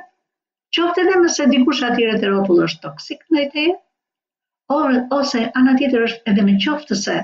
qoftë 0.77 1.03
edhe 1.03 1.17
nëse 1.23 1.47
dikush 1.53 1.81
aty 1.87 2.05
rreth 2.07 2.25
rrotull 2.27 2.61
është 2.67 2.83
toksik 2.83 3.25
ndaj 3.33 3.47
teje, 3.55 3.73
ose 5.17 5.41
ana 5.61 5.73
tjetër 5.79 6.05
është 6.09 6.31
edhe 6.33 6.45
më 6.49 6.55
qoftë 6.65 6.99
se 7.01 7.17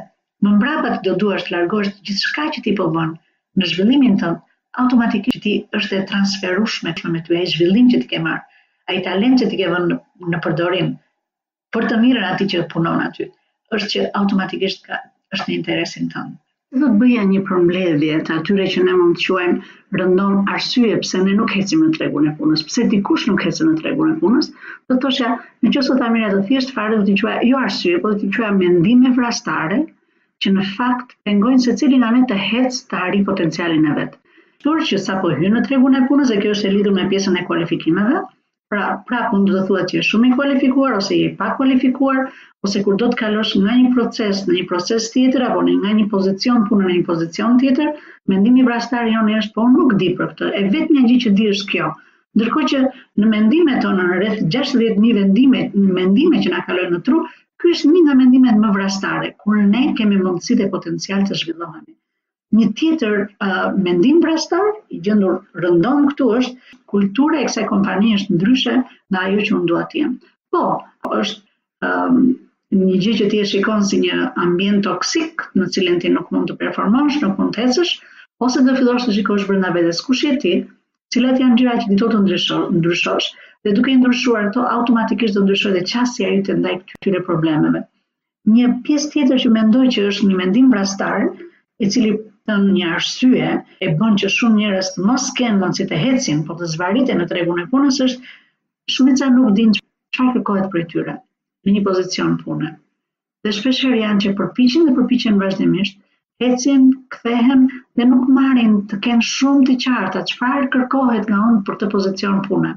më 0.43 0.55
mbrapa 0.57 0.95
ti 0.95 1.05
do 1.07 1.13
duash 1.21 1.45
të 1.47 1.53
largosh 1.55 1.93
gjithçka 2.07 2.47
që 2.57 2.65
ti 2.65 2.73
po 2.79 2.89
bën 2.95 3.13
në 3.61 3.69
zhvillimin 3.71 4.17
tënd, 4.23 4.41
automatikisht 4.81 5.43
ti 5.45 5.53
është 5.79 5.99
e 6.01 6.03
transferueshme 6.09 6.95
me 7.13 7.21
ty 7.27 7.37
ai 7.39 7.47
zhvillim 7.53 7.91
që 7.93 8.01
ti 8.03 8.09
ke 8.13 8.19
marrë, 8.25 8.43
ai 8.91 8.97
talent 9.05 9.39
që 9.39 9.47
ti 9.53 9.61
ke 9.61 9.69
vënë 9.75 9.99
në 10.33 10.41
përdorim 10.47 10.91
për 11.73 11.87
të 11.91 12.01
mirën 12.03 12.27
atij 12.33 12.51
që 12.55 12.67
punon 12.75 13.05
aty 13.07 13.29
është 13.77 13.91
që 13.95 14.09
automatikisht 14.19 14.83
ka, 14.89 14.99
është 15.35 15.49
në 15.51 15.55
interesin 15.59 16.09
tënë. 16.13 16.33
Dhe 16.81 16.89
bëja 17.01 17.21
një 17.29 17.39
përmledhje 17.47 18.17
të 18.27 18.33
atyre 18.39 18.65
që 18.75 18.81
ne 18.87 18.93
mund 18.97 19.19
të 19.21 19.25
quajmë 19.29 19.71
rëndon 20.01 20.35
arsye 20.55 20.95
pse 21.05 21.21
ne 21.27 21.33
nuk 21.39 21.53
hecim 21.57 21.81
në 21.85 21.91
tregun 21.97 22.27
e 22.29 22.33
punës, 22.41 22.63
pse 22.67 22.85
dikush 22.93 23.25
nuk 23.31 23.43
hecim 23.47 23.69
në 23.71 23.79
tregun 23.81 24.11
e 24.13 24.15
punës, 24.25 24.49
dhe 24.91 24.97
të 25.05 25.11
shja, 25.17 25.31
në 25.65 25.73
që 25.77 25.83
sot 25.89 26.01
amire 26.09 26.29
të 26.33 26.41
thjesht 26.51 26.73
farë 26.77 26.99
dhe 27.01 27.05
të 27.11 27.17
quajmë 27.23 27.49
jo 27.51 27.61
arsye, 27.67 27.97
po 28.05 28.13
dhe 28.15 28.19
të 28.23 28.31
quaj 28.37 28.51
mendime 28.59 29.13
vrastare, 29.19 29.79
që 30.43 30.53
në 30.57 30.67
fakt 30.79 31.15
pengojnë 31.29 31.65
se 31.67 31.75
cili 31.81 32.01
nga 32.03 32.09
ne 32.17 32.25
të 32.33 32.39
hec 32.49 32.81
të 32.93 33.03
arri 33.05 33.23
potencialin 33.31 33.89
e 33.93 33.97
vetë. 33.99 34.21
Tërë 34.67 34.89
që 34.91 35.03
sa 35.07 35.19
po 35.25 35.29
hynë 35.37 35.55
në 35.57 35.65
tregun 35.69 35.99
e 36.01 36.05
punës, 36.11 36.33
dhe 36.35 36.41
kjo 36.45 36.57
është 36.57 36.69
e 36.71 36.77
lidur 36.77 36.97
me 36.99 37.09
pjesën 37.15 37.37
e 37.43 37.47
kualifikimeve, 37.49 38.25
pra 38.73 38.85
prap 39.09 39.27
mund 39.33 39.49
të 39.53 39.59
thuhet 39.67 39.91
që 39.93 39.97
je 39.99 40.03
shumë 40.09 40.29
i 40.29 40.33
kualifikuar 40.37 40.93
ose 40.99 41.17
je 41.19 41.27
pa 41.41 41.49
kualifikuar 41.59 42.21
ose 42.69 42.81
kur 42.85 42.95
do 43.01 43.09
të 43.11 43.19
kalosh 43.19 43.51
nga 43.65 43.75
një 43.81 43.91
proces 43.97 44.41
në 44.49 44.55
një 44.59 44.63
proces 44.71 45.09
tjetër 45.15 45.45
apo 45.49 45.61
në 45.67 45.75
nga 45.81 45.91
një 45.97 46.05
pozicion 46.13 46.65
punë 46.69 46.87
në 46.87 46.95
një 46.97 47.05
pozicion 47.09 47.59
tjetër 47.63 47.91
mendimi 48.33 48.65
vrashtar 48.69 49.11
jonë 49.13 49.37
është 49.41 49.55
po 49.59 49.67
nuk 49.75 49.93
di 50.03 50.09
për 50.21 50.31
këtë 50.33 50.49
e 50.59 50.63
vetë 50.77 50.97
një 50.97 51.03
gjë 51.11 51.19
që 51.25 51.33
di 51.41 51.49
është 51.53 51.69
kjo 51.73 51.91
ndërkohë 52.39 52.69
që 52.73 52.83
në 52.89 53.31
mendimet 53.35 53.81
tona 53.85 54.09
në 54.09 54.19
rreth 54.23 54.43
60000 54.57 55.17
vendime 55.21 55.65
në 55.83 55.87
mendime 56.01 56.43
që 56.47 56.55
na 56.55 56.65
kalojnë 56.69 56.97
në 56.97 57.03
tru 57.09 57.21
ky 57.63 57.75
është 57.77 57.93
një 57.93 57.99
nga 58.07 58.15
mendimet 58.21 58.55
më 58.65 58.71
vrastare, 58.79 59.29
kur 59.43 59.61
ne 59.75 59.85
kemi 60.01 60.19
mundësitë 60.25 60.65
e 60.69 60.73
potencial 60.77 61.21
të 61.29 61.37
zhvillohemi 61.43 61.93
një 62.53 62.67
tjetër 62.77 63.15
uh, 63.41 63.73
mendim 63.83 64.19
brastar, 64.21 64.67
i 64.93 64.99
gjendur 65.07 65.39
rëndom 65.63 66.03
këtu 66.11 66.27
është, 66.37 66.55
kultura 66.93 67.39
e 67.41 67.47
kësaj 67.47 67.63
kompani 67.71 68.11
është 68.19 68.35
ndryshe 68.37 68.75
nga 68.83 69.25
ajo 69.29 69.45
që 69.47 69.53
unë 69.57 69.69
duat 69.71 69.93
jem. 69.97 70.11
Po, 70.53 70.61
është 71.09 71.89
um, 71.89 72.19
një 72.77 72.97
gjë 73.05 73.13
që 73.21 73.29
ti 73.31 73.39
e 73.41 73.47
shikon 73.53 73.85
si 73.89 73.99
një 74.03 74.19
ambient 74.43 74.83
toksik 74.85 75.41
në 75.57 75.69
cilin 75.75 75.97
ti 76.03 76.11
nuk 76.13 76.29
mund 76.33 76.51
të 76.51 76.59
performosh, 76.61 77.17
nuk 77.23 77.41
mund 77.41 77.55
të 77.57 77.65
hecësh, 77.65 77.95
ose 78.45 78.61
do 78.67 78.75
fillosh 78.77 79.07
të 79.09 79.15
shikosh 79.17 79.47
brenda 79.49 79.71
vetes 79.73 80.01
kush 80.05 80.23
je 80.27 80.35
ti, 80.43 80.53
cilat 81.13 81.41
janë 81.41 81.57
gjërat 81.63 81.85
që 81.85 81.89
ditot 81.95 82.13
të 82.13 82.21
ndryshosh, 82.83 83.31
dhe 83.65 83.73
duke 83.77 83.93
i 83.93 83.97
ndryshuar 83.99 84.51
ato 84.51 84.67
automatikisht 84.75 85.37
do 85.37 85.41
ndryshojë 85.47 85.79
dhe 85.79 85.85
qasja 85.93 86.29
jote 86.35 86.53
ndaj 86.61 86.75
këtyre 86.91 87.23
problemeve. 87.29 87.81
Një 88.53 88.71
pjesë 88.85 89.09
tjetër 89.15 89.41
që 89.45 89.51
mendoj 89.57 89.85
që 89.97 90.05
është 90.11 90.27
një 90.31 90.39
mendim 90.43 90.69
brastar, 90.73 91.29
i 91.81 91.87
cili 91.93 92.15
në 92.49 92.53
një 92.77 92.87
arsye 92.93 93.49
e 93.85 93.91
bën 93.99 94.15
që 94.21 94.29
shumë 94.37 94.55
njerëz 94.61 94.87
të 94.93 95.03
mos 95.09 95.25
kenë 95.37 95.59
mundësi 95.59 95.85
të 95.91 95.99
hecin, 95.99 96.39
por 96.47 96.57
të 96.61 96.67
zvariten 96.73 97.21
në 97.21 97.27
tregun 97.29 97.61
e 97.61 97.65
punës 97.75 97.99
është 98.05 98.95
shumë 98.95 99.13
nuk 99.35 99.53
din 99.59 99.71
çfarë 99.77 100.33
kërkohet 100.35 100.65
prej 100.73 100.83
tyre 100.93 101.13
në 101.67 101.75
një 101.75 101.83
pozicion 101.87 102.33
pune. 102.43 102.71
Dhe 103.45 103.53
shpeshherë 103.59 104.01
janë 104.01 104.23
që 104.25 104.33
përpiqen 104.41 104.89
dhe 104.89 104.95
përpiqen 104.97 105.39
vazhdimisht, 105.43 105.95
hecin, 106.45 106.91
kthehen 107.15 107.63
dhe 108.01 108.09
nuk 108.11 108.27
marrin 108.39 108.75
të 108.91 108.99
kenë 109.07 109.27
shumë 109.29 109.63
të 109.71 109.77
qarta 109.85 110.25
çfarë 110.33 110.67
kërkohet 110.75 111.31
nga 111.31 111.39
on 111.47 111.63
për 111.69 111.79
të 111.83 111.91
pozicion 111.95 112.43
pune. 112.49 112.73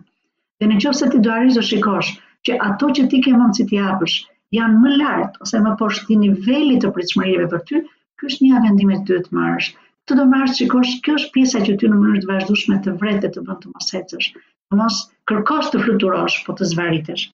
Dhe 0.60 0.70
nëse 0.74 1.10
ti 1.10 1.18
do 1.26 1.34
arrish 1.40 1.58
të 1.58 1.66
shikosh 1.72 2.12
që 2.46 2.60
ato 2.70 2.94
që 3.00 3.08
ti 3.16 3.22
ke 3.26 3.34
mundësi 3.40 3.66
të 3.72 3.80
japësh 3.82 4.16
janë 4.60 4.80
më 4.86 4.96
lart 5.02 5.42
ose 5.48 5.58
më 5.66 5.74
poshtë 5.82 6.20
nivelit 6.22 6.84
të 6.86 6.94
pritshmërive 7.00 7.50
për 7.56 7.66
ty, 7.72 7.86
Ky 8.18 8.26
është 8.32 8.44
një 8.48 8.60
vendim 8.64 8.90
i 8.92 8.96
dytë 8.98 9.16
të 9.26 9.36
marrësh. 9.38 9.66
Të 10.08 10.16
do 10.18 10.24
marrësh 10.32 10.54
sikosh 10.60 10.92
kjo 11.06 11.14
është 11.20 11.32
pjesa 11.34 11.60
që 11.66 11.74
ti 11.82 11.88
në 11.92 11.96
mënyrë 12.02 12.22
të 12.24 12.28
vazhdueshme 12.30 12.76
të 12.86 12.94
vret 13.00 13.18
dhe 13.24 13.30
të 13.34 13.42
bën 13.48 13.58
të 13.64 13.72
mos 13.72 13.88
ecësh. 14.00 14.28
Të 14.66 14.78
mos 14.80 15.00
kërkosh 15.30 15.68
të 15.74 15.82
fluturosh, 15.82 16.38
por 16.46 16.56
të 16.60 16.68
zvaritesh. 16.70 17.24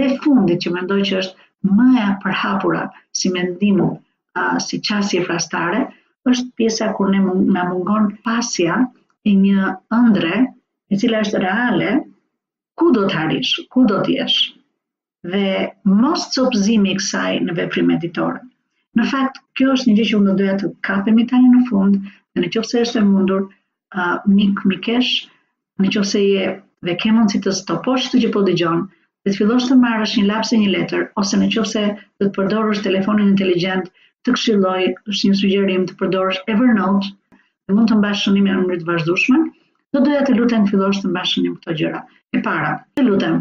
Dhe 0.00 0.06
fundit 0.26 0.62
që 0.66 0.72
mendoj 0.76 0.98
që 1.08 1.18
është 1.22 1.72
më 1.80 1.88
e 2.02 2.04
përhapura 2.26 2.84
si 3.22 3.32
mendim, 3.38 3.82
si 4.66 4.78
qasje 4.90 5.24
frastare, 5.26 5.82
është 6.34 6.54
pjesa 6.60 6.92
kur 6.98 7.10
ne 7.16 7.24
na 7.56 7.66
mungon 7.72 8.08
pasja 8.28 8.78
e 9.32 9.34
një 9.40 9.74
ëndre 9.98 10.34
e 10.94 11.00
cila 11.02 11.24
është 11.26 11.42
reale, 11.46 11.90
ku 12.80 12.92
do 13.00 13.08
të 13.10 13.16
harish, 13.22 13.56
ku 13.74 13.82
do 13.94 13.98
të 14.06 14.18
jesh? 14.20 14.38
Dhe 15.34 15.44
mos 15.98 16.30
copëzimi 16.38 16.94
kësaj 17.00 17.30
në 17.48 17.58
veprim 17.62 17.90
editore. 17.98 18.44
Në 18.98 19.04
fakt, 19.10 19.36
kjo 19.58 19.72
është 19.74 19.88
një 19.88 19.94
gjë 19.96 20.04
që 20.10 20.14
unë 20.18 20.28
do 20.28 20.32
doja 20.38 20.54
të 20.60 20.68
kapem 20.86 21.18
i 21.22 21.26
tani 21.32 21.50
në 21.52 21.60
fund, 21.68 21.98
dhe 22.34 22.42
në 22.44 22.48
qofë 22.54 22.68
se 22.70 22.80
është 22.86 22.98
e 22.98 23.04
mundur, 23.10 23.44
uh, 23.98 24.16
mik 24.38 24.64
mikesh, 24.70 25.12
në 25.84 25.92
qofë 25.96 26.10
se 26.12 26.22
je 26.22 26.48
dhe 26.88 26.96
ke 27.02 27.12
mundësi 27.18 27.40
të 27.44 27.52
stoposh 27.60 28.08
të 28.14 28.22
që 28.24 28.32
po 28.36 28.42
dhe 28.48 28.56
gjonë, 28.62 28.82
dhe 29.22 29.30
të 29.34 29.38
fillosh 29.42 29.68
të 29.70 29.76
marrësh 29.84 30.16
një 30.20 30.24
lapse 30.32 30.58
një 30.62 30.72
letër, 30.74 31.04
ose 31.22 31.38
në 31.42 31.50
qofë 31.56 31.70
se 31.74 31.84
dhe 31.92 32.26
të 32.28 32.34
përdorësh 32.38 32.82
telefonin 32.88 33.30
inteligent 33.34 33.86
të 34.26 34.34
këshilloj, 34.38 34.82
është 35.14 35.30
një 35.30 35.38
sugjerim 35.42 35.86
të 35.92 35.96
përdorësh 36.02 36.42
Evernote, 36.56 37.12
dhe 37.34 37.76
mund 37.78 37.92
të 37.92 37.98
mbash 38.00 38.24
shënim 38.26 38.48
në 38.50 38.56
mënyrë 38.56 38.80
të 38.82 38.90
vazhdushme, 38.90 39.44
do 39.96 40.02
doja 40.08 40.24
të 40.30 40.34
lutem 40.40 40.66
fillosh 40.72 40.98
të 41.04 41.12
mbash 41.14 41.36
shënim 41.36 41.54
këto 41.60 41.78
gjëra. 41.82 42.02
E 42.34 42.42
para, 42.50 42.74
të 42.98 43.06
lutem, 43.06 43.38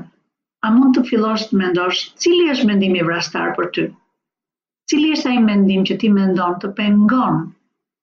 a 0.69 0.73
mund 0.77 0.93
të 0.99 1.07
fillosh 1.09 1.47
të 1.49 1.61
mendosh 1.63 2.05
cili 2.25 2.51
është 2.57 2.69
mendimi 2.73 3.05
vrastar 3.11 3.55
për 3.59 3.71
ty? 3.79 3.89
Cili 4.89 5.09
është 5.13 5.29
ai 5.31 5.39
mendim 5.47 5.81
që 5.87 5.95
ti 6.01 6.07
mendon 6.13 6.53
të 6.61 6.69
pengon 6.77 7.35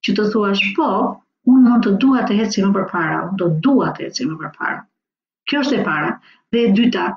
që 0.09 0.13
të 0.19 0.27
thuash 0.35 0.61
po, 0.77 0.91
unë 1.55 1.63
mund 1.65 1.85
të 1.87 1.95
dua 2.05 2.21
të 2.29 2.37
ecim 2.45 2.67
më 2.69 2.75
përpara, 2.77 3.17
unë 3.29 3.37
do 3.41 3.49
dua 3.65 3.89
të 3.97 4.05
ecim 4.09 4.29
më 4.31 4.37
përpara. 4.43 4.77
Kjo 5.51 5.63
është 5.65 5.77
e 5.81 5.83
para. 5.89 6.13
Dhe 6.55 6.63
e 6.67 6.71
dyta, 6.79 7.09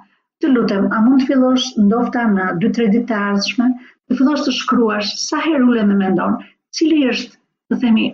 të 0.42 0.52
lutem, 0.56 0.88
a 1.00 1.04
mund 1.10 1.22
të 1.22 1.28
fillosh 1.34 1.68
ndoshta 1.84 2.24
në 2.32 2.48
2-3 2.66 2.90
ditë 2.96 3.06
të 3.12 3.20
ardhshme 3.28 3.70
të 3.86 4.18
fillosh 4.24 4.48
të 4.48 4.56
shkruash 4.62 5.14
sa 5.28 5.42
herë 5.46 5.64
ulem 5.70 5.94
me 5.94 6.00
mendon, 6.02 6.34
cili 6.80 7.04
është 7.14 7.38
të 7.70 7.80
themi 7.86 8.08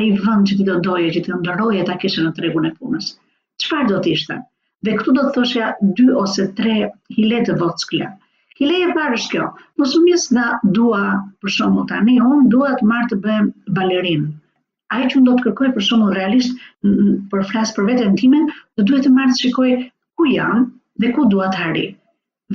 ai 0.00 0.06
vend 0.24 0.48
që 0.52 0.58
ti 0.62 0.68
do 0.70 0.78
doje, 0.88 1.12
që 1.18 1.24
ti 1.26 1.32
do 1.34 1.42
ndroje 1.42 1.84
ta 1.90 2.00
kishe 2.06 2.24
në 2.24 2.32
tregun 2.40 2.70
e 2.70 2.76
punës. 2.78 3.12
Çfarë 3.64 3.92
do 3.92 4.00
të 4.06 4.16
ishte? 4.16 4.40
Dhe 4.88 4.96
këtu 5.02 5.16
do 5.20 5.28
të 5.28 5.36
thoshja 5.40 5.70
2 6.00 6.08
ose 6.24 6.48
3 6.64 6.78
hile 7.20 7.44
të 7.50 7.60
vockle. 7.64 8.14
Kile 8.56 8.74
e 8.82 8.92
parë 8.96 9.16
është 9.18 9.30
kjo, 9.34 9.46
mos 9.80 9.94
më 9.94 10.00
njësë 10.06 10.44
dua, 10.76 11.00
për 11.42 11.52
shumë 11.56 11.82
të 11.88 11.96
anë, 11.98 12.12
unë 12.28 12.46
dua 12.52 12.68
të 12.82 12.86
marë 12.92 13.08
të 13.10 13.16
bëhem 13.24 13.50
balerin. 13.78 14.22
Ai 14.96 15.04
që 15.10 15.18
më 15.18 15.26
do 15.26 15.34
të 15.36 15.42
kërkoj 15.48 15.68
për 15.74 15.84
shumë 15.88 16.06
realisht, 16.14 16.56
për 17.34 17.44
flasë 17.50 17.76
për 17.78 17.88
vetën 17.90 18.16
timen, 18.22 18.46
dhe 18.78 18.86
duhet 18.90 19.04
të 19.08 19.12
marë 19.16 19.32
të 19.34 19.40
shikoj 19.42 19.74
ku 20.20 20.28
jam 20.32 20.62
dhe 21.04 21.10
ku 21.18 21.26
dua 21.34 21.50
të 21.52 21.60
harri. 21.66 21.84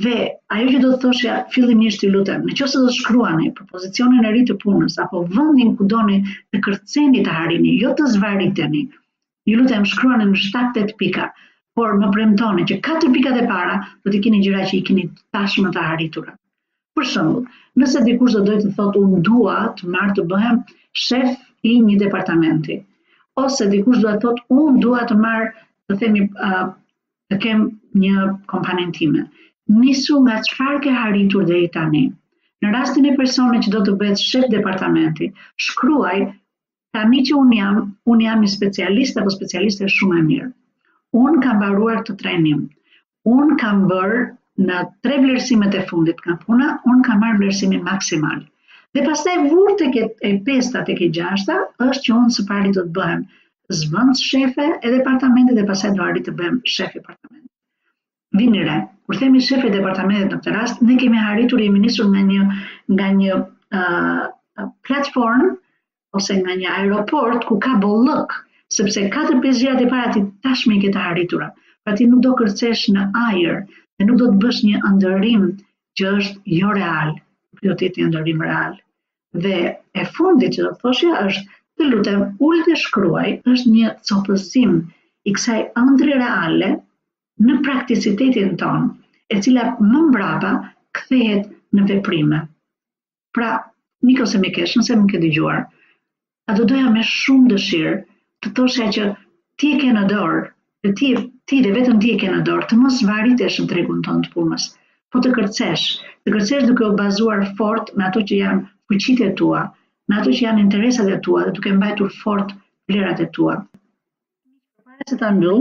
Dhe 0.06 0.16
ajo 0.56 0.66
që 0.74 0.82
do 0.86 0.90
të 0.94 0.98
thoshe 1.04 1.36
fillimisht 1.54 2.02
i 2.02 2.10
lutem, 2.16 2.42
në 2.50 2.56
qëse 2.62 2.80
do 2.82 2.88
të 2.90 2.96
shkruani 2.98 3.52
për 3.60 3.70
pozicionin 3.74 4.26
e 4.26 4.32
rritë 4.34 4.50
të 4.50 4.58
punës, 4.66 4.98
apo 5.06 5.22
vëndin 5.36 5.72
ku 5.78 5.86
doni 5.94 6.18
të 6.50 6.64
kërceni 6.66 7.22
të 7.28 7.38
harini, 7.38 7.76
jo 7.84 7.94
të 8.00 8.08
zvaritëni, 8.16 8.82
ju 9.52 9.58
lutem 9.62 9.86
shkruani 9.94 10.32
në 10.32 10.42
7-8 10.48 10.96
pika, 11.04 11.30
por 11.78 11.90
më 12.00 12.08
premtoni 12.14 12.64
që 12.70 12.76
katër 12.86 13.12
pikat 13.14 13.36
e 13.42 13.46
para 13.50 13.76
do 14.04 14.12
të 14.12 14.18
keni 14.24 14.40
gjëra 14.46 14.64
që 14.70 14.74
i 14.78 14.82
keni 14.88 15.04
tashmë 15.36 15.70
të 15.76 15.84
arritura. 15.92 16.32
Për 16.98 17.06
shembull, 17.12 17.44
nëse 17.82 18.02
dikush 18.08 18.34
do 18.36 18.42
të 18.48 18.56
të 18.64 18.72
thotë 18.78 19.02
unë 19.04 19.20
dua 19.28 19.54
të 19.78 19.92
marr 19.94 20.12
të 20.18 20.24
bëhem 20.32 20.58
shef 21.04 21.70
i 21.70 21.74
një 21.86 21.96
departamenti, 22.04 22.76
ose 23.44 23.70
dikush 23.76 24.02
do 24.04 24.10
të 24.16 24.20
thotë 24.26 24.58
unë 24.64 24.82
dua 24.86 25.06
të 25.12 25.16
marr, 25.22 25.48
të 25.88 25.96
themi, 26.02 26.26
uh, 26.48 26.66
të 27.30 27.38
kem 27.46 27.64
një 28.04 28.28
kompanin 28.54 28.92
time. 28.98 29.24
Nisu 29.80 30.20
nga 30.26 30.36
çfarë 30.50 30.82
ke 30.84 30.92
arritur 31.06 31.46
deri 31.52 31.70
tani. 31.78 32.04
Në 32.62 32.74
rastin 32.76 33.08
e 33.08 33.14
personit 33.22 33.64
që 33.66 33.72
do 33.76 33.80
të 33.88 33.96
bëhet 34.02 34.20
shef 34.28 34.44
departamenti, 34.56 35.30
shkruaj 35.68 36.18
tani 36.92 37.20
që 37.30 37.38
un 37.44 37.56
jam, 37.60 37.80
un 38.16 38.20
jam 38.28 38.44
një 38.44 38.50
specialist 38.58 39.16
apo 39.24 39.32
specialiste 39.38 39.88
shumë 39.98 40.18
e 40.20 40.26
mirë 40.28 40.50
unë 41.20 41.40
kam 41.44 41.58
baruar 41.62 41.98
të 42.08 42.14
trenim, 42.20 42.60
unë 43.32 43.56
kam 43.62 43.82
bërë 43.90 44.20
në 44.68 44.78
tre 45.06 45.18
vlerësimet 45.24 45.74
e 45.76 45.82
fundit 45.90 46.18
kam 46.28 46.38
puna, 46.44 46.68
unë 46.92 47.06
kam 47.08 47.20
marrë 47.24 47.38
vlerësimi 47.42 47.80
maksimal. 47.88 48.40
Dhe 48.94 49.04
pas 49.08 49.22
e 49.28 49.34
vurë 49.46 49.74
të 49.82 49.90
ketë 49.96 50.28
e 50.28 50.32
pesta 50.48 50.82
të 50.88 50.96
ketë 51.00 51.16
gjashta, 51.18 51.58
është 51.86 52.02
që 52.06 52.16
unë 52.18 52.34
së 52.38 52.46
pari 52.50 52.72
do 52.78 52.84
të 52.88 52.94
bëhem 52.98 53.22
zvënd 53.82 54.18
shefe 54.20 54.66
e 54.70 54.94
departamentit 54.94 55.56
dhe 55.60 55.64
pas 55.72 55.84
e 55.86 55.92
do 56.00 56.08
të 56.28 56.34
bëhem 56.40 56.58
shefe 56.76 56.98
departamentit. 57.00 57.48
Vinire, 58.40 58.74
kur 59.06 59.16
themi 59.22 59.40
shefe 59.46 59.70
departamentit 59.76 60.28
në 60.32 60.40
këtë 60.40 60.52
rast, 60.56 60.82
ne 60.88 60.96
kemi 61.02 61.20
arritur 61.30 61.60
i 61.60 61.68
ministrë 61.76 62.08
nga 62.12 62.22
një, 62.28 62.44
nga 62.96 63.08
një 63.20 63.40
uh, 63.78 64.68
platform 64.90 65.48
ose 66.20 66.36
nga 66.40 66.56
një 66.62 66.68
aeroport 66.76 67.44
ku 67.48 67.58
ka 67.66 67.78
bollëk, 67.82 68.38
sepse 68.72 69.04
4-5 69.04 69.60
gjërat 69.60 69.82
e 69.84 69.88
para 69.92 70.10
ti 70.14 70.20
tashmë 70.46 70.76
i 70.76 70.80
ke 70.86 70.92
të 70.94 71.00
arritura. 71.10 71.48
Pra 71.84 71.96
ti 71.98 72.06
nuk 72.08 72.22
do 72.24 72.32
kërcesh 72.38 72.86
në 72.94 73.04
ajër 73.26 73.58
dhe 73.66 74.06
nuk 74.08 74.20
do 74.22 74.28
të 74.30 74.38
bësh 74.44 74.60
një 74.68 74.80
ndërrim 74.94 75.44
që 75.98 76.12
është 76.20 76.54
jo 76.58 76.72
real, 76.78 77.10
do 77.66 77.74
të 77.76 77.88
jetë 77.88 78.00
një 78.02 78.10
ndërrim 78.14 78.44
real. 78.46 78.78
Dhe 79.44 79.58
e 80.04 80.06
fundit 80.16 80.56
që 80.56 80.64
do 80.66 80.70
të 80.72 80.82
thoshja 80.84 81.20
është 81.26 81.48
të 81.80 81.88
lutem 81.90 82.24
ul 82.48 82.62
dhe 82.68 82.76
shkruaj, 82.84 83.28
është 83.52 83.74
një 83.74 83.92
copëzim 84.08 84.78
i 85.30 85.34
kësaj 85.36 85.60
ëndri 85.82 86.16
reale 86.20 86.70
në 87.48 87.58
prakticitetin 87.66 88.54
tonë, 88.62 88.88
e 89.34 89.40
cila 89.44 89.68
më 89.90 90.02
mbrapa 90.08 90.52
kthehet 90.98 91.52
në 91.76 91.86
veprime. 91.92 92.40
Pra, 93.36 93.52
Nikos 94.04 94.32
më 94.36 94.40
Mikesh, 94.46 94.74
nëse 94.80 94.96
më 94.98 95.08
ke 95.12 95.20
dëgjuar, 95.22 95.60
a 96.50 96.56
do 96.58 96.64
doja 96.72 96.90
me 96.92 97.02
shumë 97.06 97.52
dëshirë 97.52 97.98
të 98.44 98.50
thoshe 98.58 98.86
që 98.94 99.02
ti 99.62 99.68
e 99.72 99.78
ke 99.80 99.90
në 99.96 100.00
dorë, 100.12 100.38
që 100.84 100.90
ti 101.00 101.10
ti 101.50 101.58
dhe 101.64 101.72
vetëm 101.74 101.98
ti 102.02 102.12
e 102.14 102.18
ke 102.22 102.30
në 102.34 102.38
dorë, 102.48 102.64
të 102.70 102.78
mos 102.84 103.00
varritesh 103.10 103.58
në 103.62 103.66
tregun 103.72 104.00
ton 104.06 104.22
të 104.24 104.32
punës, 104.36 104.64
po 105.12 105.20
të 105.26 105.32
kërcesh, 105.36 105.84
të 106.26 106.32
kërcesh 106.36 106.64
duke 106.70 106.88
u 106.92 106.96
bazuar 107.00 107.44
fort 107.60 107.92
në 107.98 108.06
ato 108.08 108.22
që 108.30 108.40
janë 108.42 108.64
fuqitë 108.92 109.28
tua, 109.40 109.60
në 110.10 110.18
ato 110.20 110.34
që 110.38 110.46
janë 110.46 110.64
interesat 110.64 111.12
e 111.16 111.20
tua 111.26 111.44
dhe 111.48 111.54
duke 111.58 111.74
mbajtur 111.76 112.10
fort 112.22 112.50
vlerat 112.90 113.22
e 113.22 113.28
tua. 113.36 113.54
Para 114.82 115.10
se 115.12 115.20
ta 115.22 115.30
ndoj, 115.38 115.60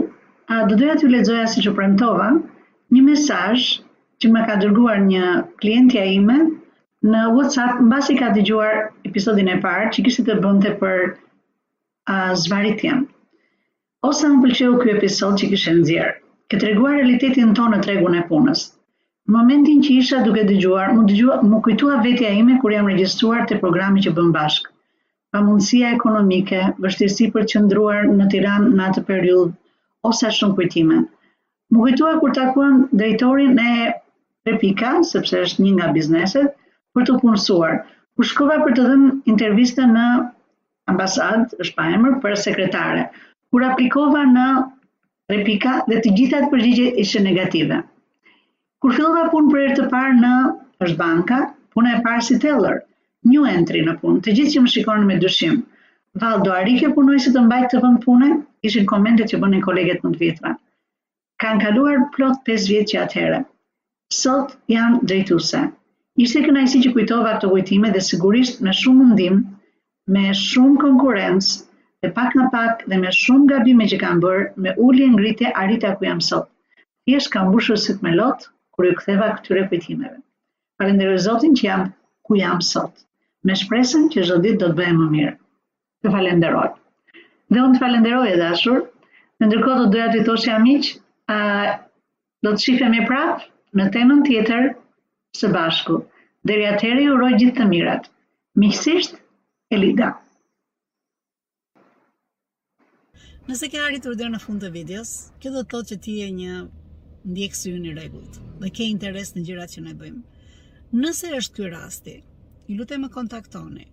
a 0.56 0.62
do 0.72 0.80
doja 0.82 0.98
t'ju 1.02 1.12
lexoja 1.14 1.46
siç 1.54 1.70
u 1.70 1.76
premtova, 1.82 2.32
një 2.98 3.04
mesazh 3.12 3.68
që 4.24 4.34
më 4.34 4.48
ka 4.50 4.58
dërguar 4.64 5.04
një 5.12 5.28
klientja 5.62 6.08
ime 6.18 6.40
në 7.12 7.28
WhatsApp 7.38 7.82
mbasi 7.86 8.18
ka 8.24 8.34
dëgjuar 8.40 8.84
episodin 9.12 9.54
e 9.54 9.60
parë 9.68 9.92
që 9.98 10.08
kishte 10.10 10.26
të 10.32 10.40
bënte 10.48 10.76
për 10.82 11.10
zvarit 12.36 12.80
jam. 12.84 13.08
Ose 14.04 14.28
më 14.30 14.38
pëlqeu 14.44 14.74
ky 14.82 14.90
episod 14.98 15.38
që 15.40 15.50
kishe 15.54 15.74
zjerë, 15.88 16.16
këtë 16.52 16.62
treguar 16.64 16.94
realitetin 16.98 17.52
tonë 17.58 17.76
në 17.78 17.84
tregun 17.86 18.18
e 18.20 18.24
punës. 18.32 18.64
Në 19.30 19.36
momentin 19.38 19.82
që 19.86 19.92
isha 20.02 20.22
duke 20.26 20.44
dëgjuar, 20.50 20.94
më 20.98 21.04
dëgjua, 21.12 21.36
më 21.52 21.60
kujtua 21.68 22.00
vetja 22.06 22.32
ime 22.42 22.56
kur 22.64 22.74
jam 22.74 22.90
regjistruar 22.90 23.46
te 23.52 23.60
programi 23.62 24.02
që 24.06 24.14
bëm 24.18 24.32
bashk. 24.36 24.72
Pamundësia 25.32 25.92
ekonomike, 25.98 26.60
vështirësi 26.86 27.28
për 27.36 27.46
të 27.46 27.52
qëndruar 27.56 28.10
në 28.18 28.28
Tiranë 28.34 28.74
në 28.76 28.88
atë 28.90 29.04
periudhë, 29.12 29.54
ose 30.10 30.34
shumë 30.40 30.58
kujtime. 30.58 30.98
Më 31.72 31.80
kujtua 31.86 32.16
kur 32.24 32.34
takuan 32.40 32.82
drejtorin 33.00 33.54
e 33.62 33.72
Repika, 34.50 34.92
sepse 35.08 35.38
është 35.46 35.64
një 35.64 35.72
nga 35.78 35.88
bizneset, 35.96 36.56
për 36.98 37.04
të 37.08 37.20
punësuar. 37.22 37.78
U 38.20 38.26
shkova 38.32 38.58
për 38.66 38.74
të 38.80 38.86
dhënë 38.90 39.10
intervistën 39.34 39.92
në 39.98 40.08
ambasadë 40.92 41.60
është 41.66 41.76
pa 41.78 41.84
emër 41.98 42.16
për 42.24 42.34
sekretare, 42.46 43.04
kur 43.56 43.66
aplikova 43.68 44.24
në 44.36 44.46
replika 45.34 45.76
dhe 45.92 46.00
të 46.06 46.14
gjithat 46.20 46.48
përgjigje 46.54 46.88
ishe 47.06 47.22
negative. 47.28 47.80
Kur 48.84 48.96
fillova 48.98 49.26
punë 49.36 49.52
për 49.54 49.66
e 49.68 49.74
të 49.80 49.86
parë 49.94 50.16
në 50.24 50.32
është 50.88 51.00
banka, 51.02 51.40
puna 51.76 51.96
e 51.98 52.02
parë 52.08 52.24
si 52.28 52.38
teller, 52.46 52.78
një 53.34 53.44
entry 53.56 53.84
në 53.88 53.96
punë, 54.02 54.24
të 54.26 54.36
gjithë 54.38 54.56
që 54.56 54.64
më 54.66 54.74
shikonë 54.76 55.08
me 55.12 55.18
dyshim. 55.24 55.60
Val, 56.22 56.42
do 56.46 56.52
arike 56.60 56.90
punoj 56.96 57.18
si 57.26 57.32
të 57.36 57.44
mbajtë 57.46 57.70
të 57.74 57.82
vënd 57.84 58.02
pune, 58.06 58.30
ishin 58.70 58.88
komendet 58.92 59.32
që 59.32 59.40
bënin 59.44 59.62
koleget 59.68 60.02
në 60.06 60.12
të 60.16 60.22
vitra. 60.24 60.56
Kanë 61.44 61.62
kaluar 61.68 62.02
plot 62.16 62.42
5 62.54 62.66
vjetë 62.72 62.90
që 62.94 62.98
atëherë. 63.04 63.38
Sot 64.18 64.58
janë 64.74 65.06
drejtuse. 65.12 65.62
Ishte 66.26 66.42
kënajsi 66.48 66.82
që 66.88 66.92
kujtova 66.98 67.38
të 67.44 67.54
kujtime 67.54 67.94
dhe 67.96 68.04
sigurisht 68.10 68.60
me 68.66 68.74
shumë 68.82 69.06
mundim 69.06 69.40
me 70.10 70.22
shumë 70.38 70.80
konkurencë 70.82 71.60
dhe 72.04 72.10
pak 72.16 72.34
në 72.38 72.46
pak 72.54 72.84
dhe 72.90 72.98
me 73.02 73.12
shumë 73.18 73.48
gabime 73.52 73.86
që 73.92 73.98
kam 74.04 74.20
bërë 74.24 74.48
me 74.66 74.74
ullje 74.86 75.08
ngritje 75.10 75.52
arita 75.64 75.96
ku 75.98 76.06
jam 76.06 76.20
sot. 76.22 76.48
Thjesht 77.06 77.32
kam 77.34 77.50
mbushur 77.50 77.78
syt 77.78 78.02
me 78.02 78.16
lotë 78.16 78.48
kur 78.74 78.88
ju 78.90 78.96
ktheva 79.00 79.30
këtyre 79.38 79.68
kujtimeve. 79.70 80.18
Falenderoj 80.80 81.20
Zotin 81.26 81.54
që 81.60 81.66
jam 81.66 81.84
ku 82.26 82.36
jam 82.38 82.62
sot, 82.62 82.92
me 83.46 83.54
shpresën 83.56 84.10
që 84.14 84.26
çdo 84.26 84.40
ditë 84.46 84.60
do 84.64 84.70
të 84.72 84.78
bëhem 84.82 84.98
më 85.04 85.08
mirë. 85.18 85.36
Të 86.04 86.10
falenderoj. 86.16 86.68
Dhe 87.54 87.60
unë 87.62 87.76
të 87.78 87.82
falenderoj 87.86 88.26
e 88.32 88.36
dashur. 88.42 88.82
Në 89.42 89.48
ndërkohë 89.50 89.78
do 89.78 89.86
doja 89.94 90.08
t'i 90.14 90.22
thoshja 90.26 90.58
miq, 90.64 90.90
a 91.34 91.38
do 92.46 92.54
të 92.54 92.90
e 92.98 93.06
prapë 93.06 93.44
në 93.80 93.86
temën 93.96 94.24
tjetër 94.28 94.72
së 95.40 95.50
bashku. 95.56 96.02
Deri 96.50 96.66
atëherë 96.68 97.06
ju 97.06 97.14
uroj 97.16 97.32
gjithë 97.42 97.56
të 97.60 97.66
mirat. 97.70 98.08
Miqësisht, 98.62 99.21
Elida. 99.76 100.10
Nëse 103.48 103.66
ke 103.72 103.80
arritur 103.80 104.18
deri 104.20 104.34
në 104.34 104.40
fund 104.46 104.60
të 104.64 104.72
videos, 104.74 105.12
kjo 105.42 105.52
do 105.54 105.62
të 105.64 105.72
thotë 105.74 105.90
që 105.92 105.98
ti 106.08 106.16
je 106.20 106.26
një 106.40 106.56
ndjekës 107.36 107.62
i 107.70 107.72
rregullt 107.94 108.40
dhe 108.64 108.72
ke 108.80 108.88
interes 108.96 109.32
në 109.36 109.44
gjërat 109.50 109.76
që 109.76 109.84
ne 109.86 109.94
bëjmë. 110.02 110.22
Nëse 111.04 111.32
është 111.40 111.56
ky 111.60 111.70
rasti, 111.76 112.18
ju 112.68 112.76
lutem 112.82 113.06
më 113.06 113.12
kontaktoni. 113.16 113.88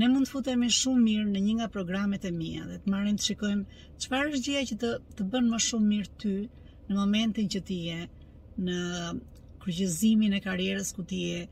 Ne 0.00 0.08
mund 0.08 0.28
të 0.30 0.32
futemi 0.32 0.70
shumë 0.78 1.04
mirë 1.10 1.28
në 1.34 1.44
një 1.48 1.58
nga 1.60 1.68
programet 1.76 2.24
e 2.24 2.32
mia 2.40 2.64
dhe 2.70 2.80
të 2.86 2.94
marrim 2.96 3.20
të 3.20 3.28
shikojmë 3.28 3.84
çfarë 4.04 4.32
është 4.32 4.44
gjëja 4.48 4.66
që 4.72 4.80
të 4.84 4.94
të 5.18 5.28
bën 5.34 5.52
më 5.52 5.60
shumë 5.68 5.90
mirë 5.92 6.16
ty 6.24 6.36
në 6.88 7.00
momentin 7.02 7.52
që 7.56 7.64
ti 7.68 7.80
je 7.90 8.00
në 8.70 8.80
kryqëzimin 9.66 10.40
e 10.40 10.44
karrierës 10.48 10.94
ku 10.96 11.04
ti 11.12 11.20
je, 11.30 11.44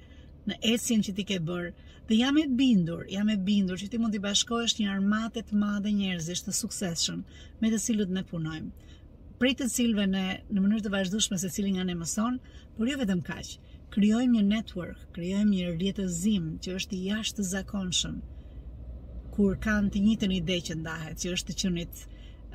në 0.46 0.56
esjen 0.74 1.00
që 1.04 1.12
ti 1.18 1.22
ke 1.30 1.36
bërë. 1.48 1.70
Dhe 2.10 2.16
jam 2.20 2.36
e 2.38 2.42
bindur, 2.58 3.00
jam 3.10 3.30
e 3.32 3.36
bindur 3.48 3.80
që 3.80 3.88
ti 3.92 3.98
mund 4.02 4.14
të 4.14 4.20
bashkohesh 4.26 4.74
një 4.78 4.90
armatë 4.94 5.42
të 5.48 5.56
madhe 5.62 5.90
njerëzish 5.96 6.44
të 6.46 6.54
suksesshëm 6.60 7.24
me 7.62 7.70
të 7.72 7.80
cilët 7.86 8.12
ne 8.18 8.22
punojmë. 8.30 8.90
Prej 9.40 9.54
të 9.60 9.66
cilëve 9.74 10.04
në 10.12 10.22
në 10.54 10.60
mënyrë 10.66 10.84
të 10.84 10.92
vazhdueshme 10.94 11.38
secili 11.44 11.72
nga 11.74 11.86
ne 11.88 11.96
mëson, 12.02 12.38
por 12.76 12.90
jo 12.92 13.00
vetëm 13.00 13.24
kaq. 13.30 13.50
Krijojmë 13.96 14.34
një 14.38 14.44
network, 14.52 15.02
krijojmë 15.18 15.50
një 15.56 15.72
rrjetëzim 15.74 16.46
që 16.66 16.76
është 16.78 16.94
i 16.94 17.16
zakonshëm, 17.50 18.22
kur 19.36 19.58
kanë 19.66 19.90
të 19.92 20.02
njëjtën 20.06 20.34
ide 20.40 20.60
që 20.68 20.76
ndahet, 20.82 21.18
që 21.24 21.34
është 21.38 21.50
të 21.52 21.58
qënit 21.64 22.06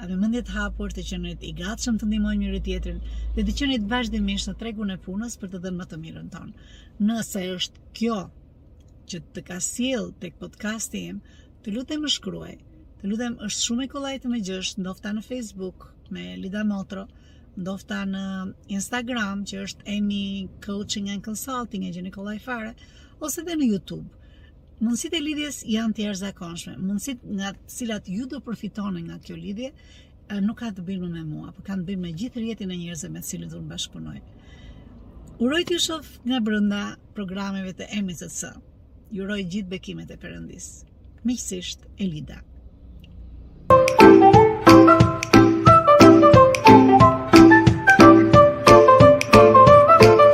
dhe 0.10 0.18
mendje 0.22 0.42
të 0.48 0.54
hapur, 0.58 0.92
të 0.96 1.04
qenit 1.10 1.42
i 1.46 1.50
gatshëm 1.58 1.98
të 2.02 2.08
ndihmojmë 2.10 2.42
njëri 2.44 2.60
tjetrin 2.68 3.00
dhe 3.38 3.44
të 3.48 3.56
të 3.72 3.80
vazhdimisht 3.94 4.50
në 4.50 4.54
tregun 4.64 4.94
e 4.96 4.98
punës 5.08 5.34
për 5.42 5.52
të 5.56 5.60
dhënë 5.66 5.80
më 5.80 5.86
të 5.94 6.00
mirën 6.04 6.30
tonë. 6.36 6.68
Nëse 7.10 7.42
është 7.56 7.84
kjo 8.00 8.20
që 9.14 9.22
të 9.36 9.44
ka 9.50 9.58
sjell 9.68 10.08
tek 10.24 10.40
podcasti 10.44 11.04
im, 11.12 11.20
të 11.64 11.74
lutem 11.76 12.08
shkruaj. 12.16 12.54
Të 13.02 13.10
lutem, 13.10 13.36
është 13.50 13.66
shumë 13.66 13.86
e 13.88 13.92
kollaj 13.96 14.14
të 14.24 14.34
më 14.34 14.46
ndofta 14.86 15.14
në 15.18 15.26
Facebook 15.30 15.90
me 16.16 16.26
Lida 16.46 16.64
Motro, 16.72 17.04
ndofta 17.58 18.02
në 18.14 18.24
Instagram 18.78 19.44
që 19.52 19.64
është 19.66 19.86
Emi 19.98 20.24
Coaching 20.68 21.10
and 21.14 21.24
Consulting 21.28 21.86
e 21.86 21.92
gjeni 21.98 22.12
kollaj 22.18 22.38
fare, 22.46 22.74
ose 23.26 23.42
edhe 23.44 23.56
në 23.60 23.68
YouTube 23.74 24.10
mundësit 24.82 25.14
e 25.16 25.20
lidhjes 25.22 25.60
janë 25.70 25.94
të 25.98 26.04
jashtëzakonshme. 26.08 26.74
Mundësit 26.82 27.22
nga 27.38 27.52
cilat 27.70 28.08
ju 28.10 28.26
do 28.32 28.40
përfitoni 28.46 29.04
nga 29.06 29.20
kjo 29.26 29.38
lidhje 29.38 29.70
nuk 30.42 30.62
ka 30.62 30.70
të 30.72 30.86
bëjnë 30.88 31.10
me 31.14 31.24
mua, 31.28 31.50
por 31.52 31.64
kanë 31.68 31.84
të 31.84 31.88
bëjnë 31.90 32.02
me 32.06 32.12
gjithë 32.20 32.40
rjetin 32.44 32.70
e 32.72 32.78
njerëzve 32.80 33.10
me 33.12 33.22
të 33.24 33.30
cilët 33.34 33.52
do 33.52 33.60
të 33.60 33.70
bashkëpunoj. 33.72 34.22
Uroj 35.44 35.64
të 35.68 35.80
shoh 35.86 36.08
nga 36.30 36.40
brenda 36.46 36.82
programeve 37.18 37.76
të 37.80 37.90
MSC. 38.06 38.54
Ju 39.12 39.26
uroj 39.26 39.44
gjithë 39.52 39.74
bekimet 39.76 40.16
e 40.16 40.20
Perëndis. 40.22 40.72
Miqësisht 41.28 41.88
Elida. 41.98 42.42
Thank 44.82 45.01
you. 45.01 45.01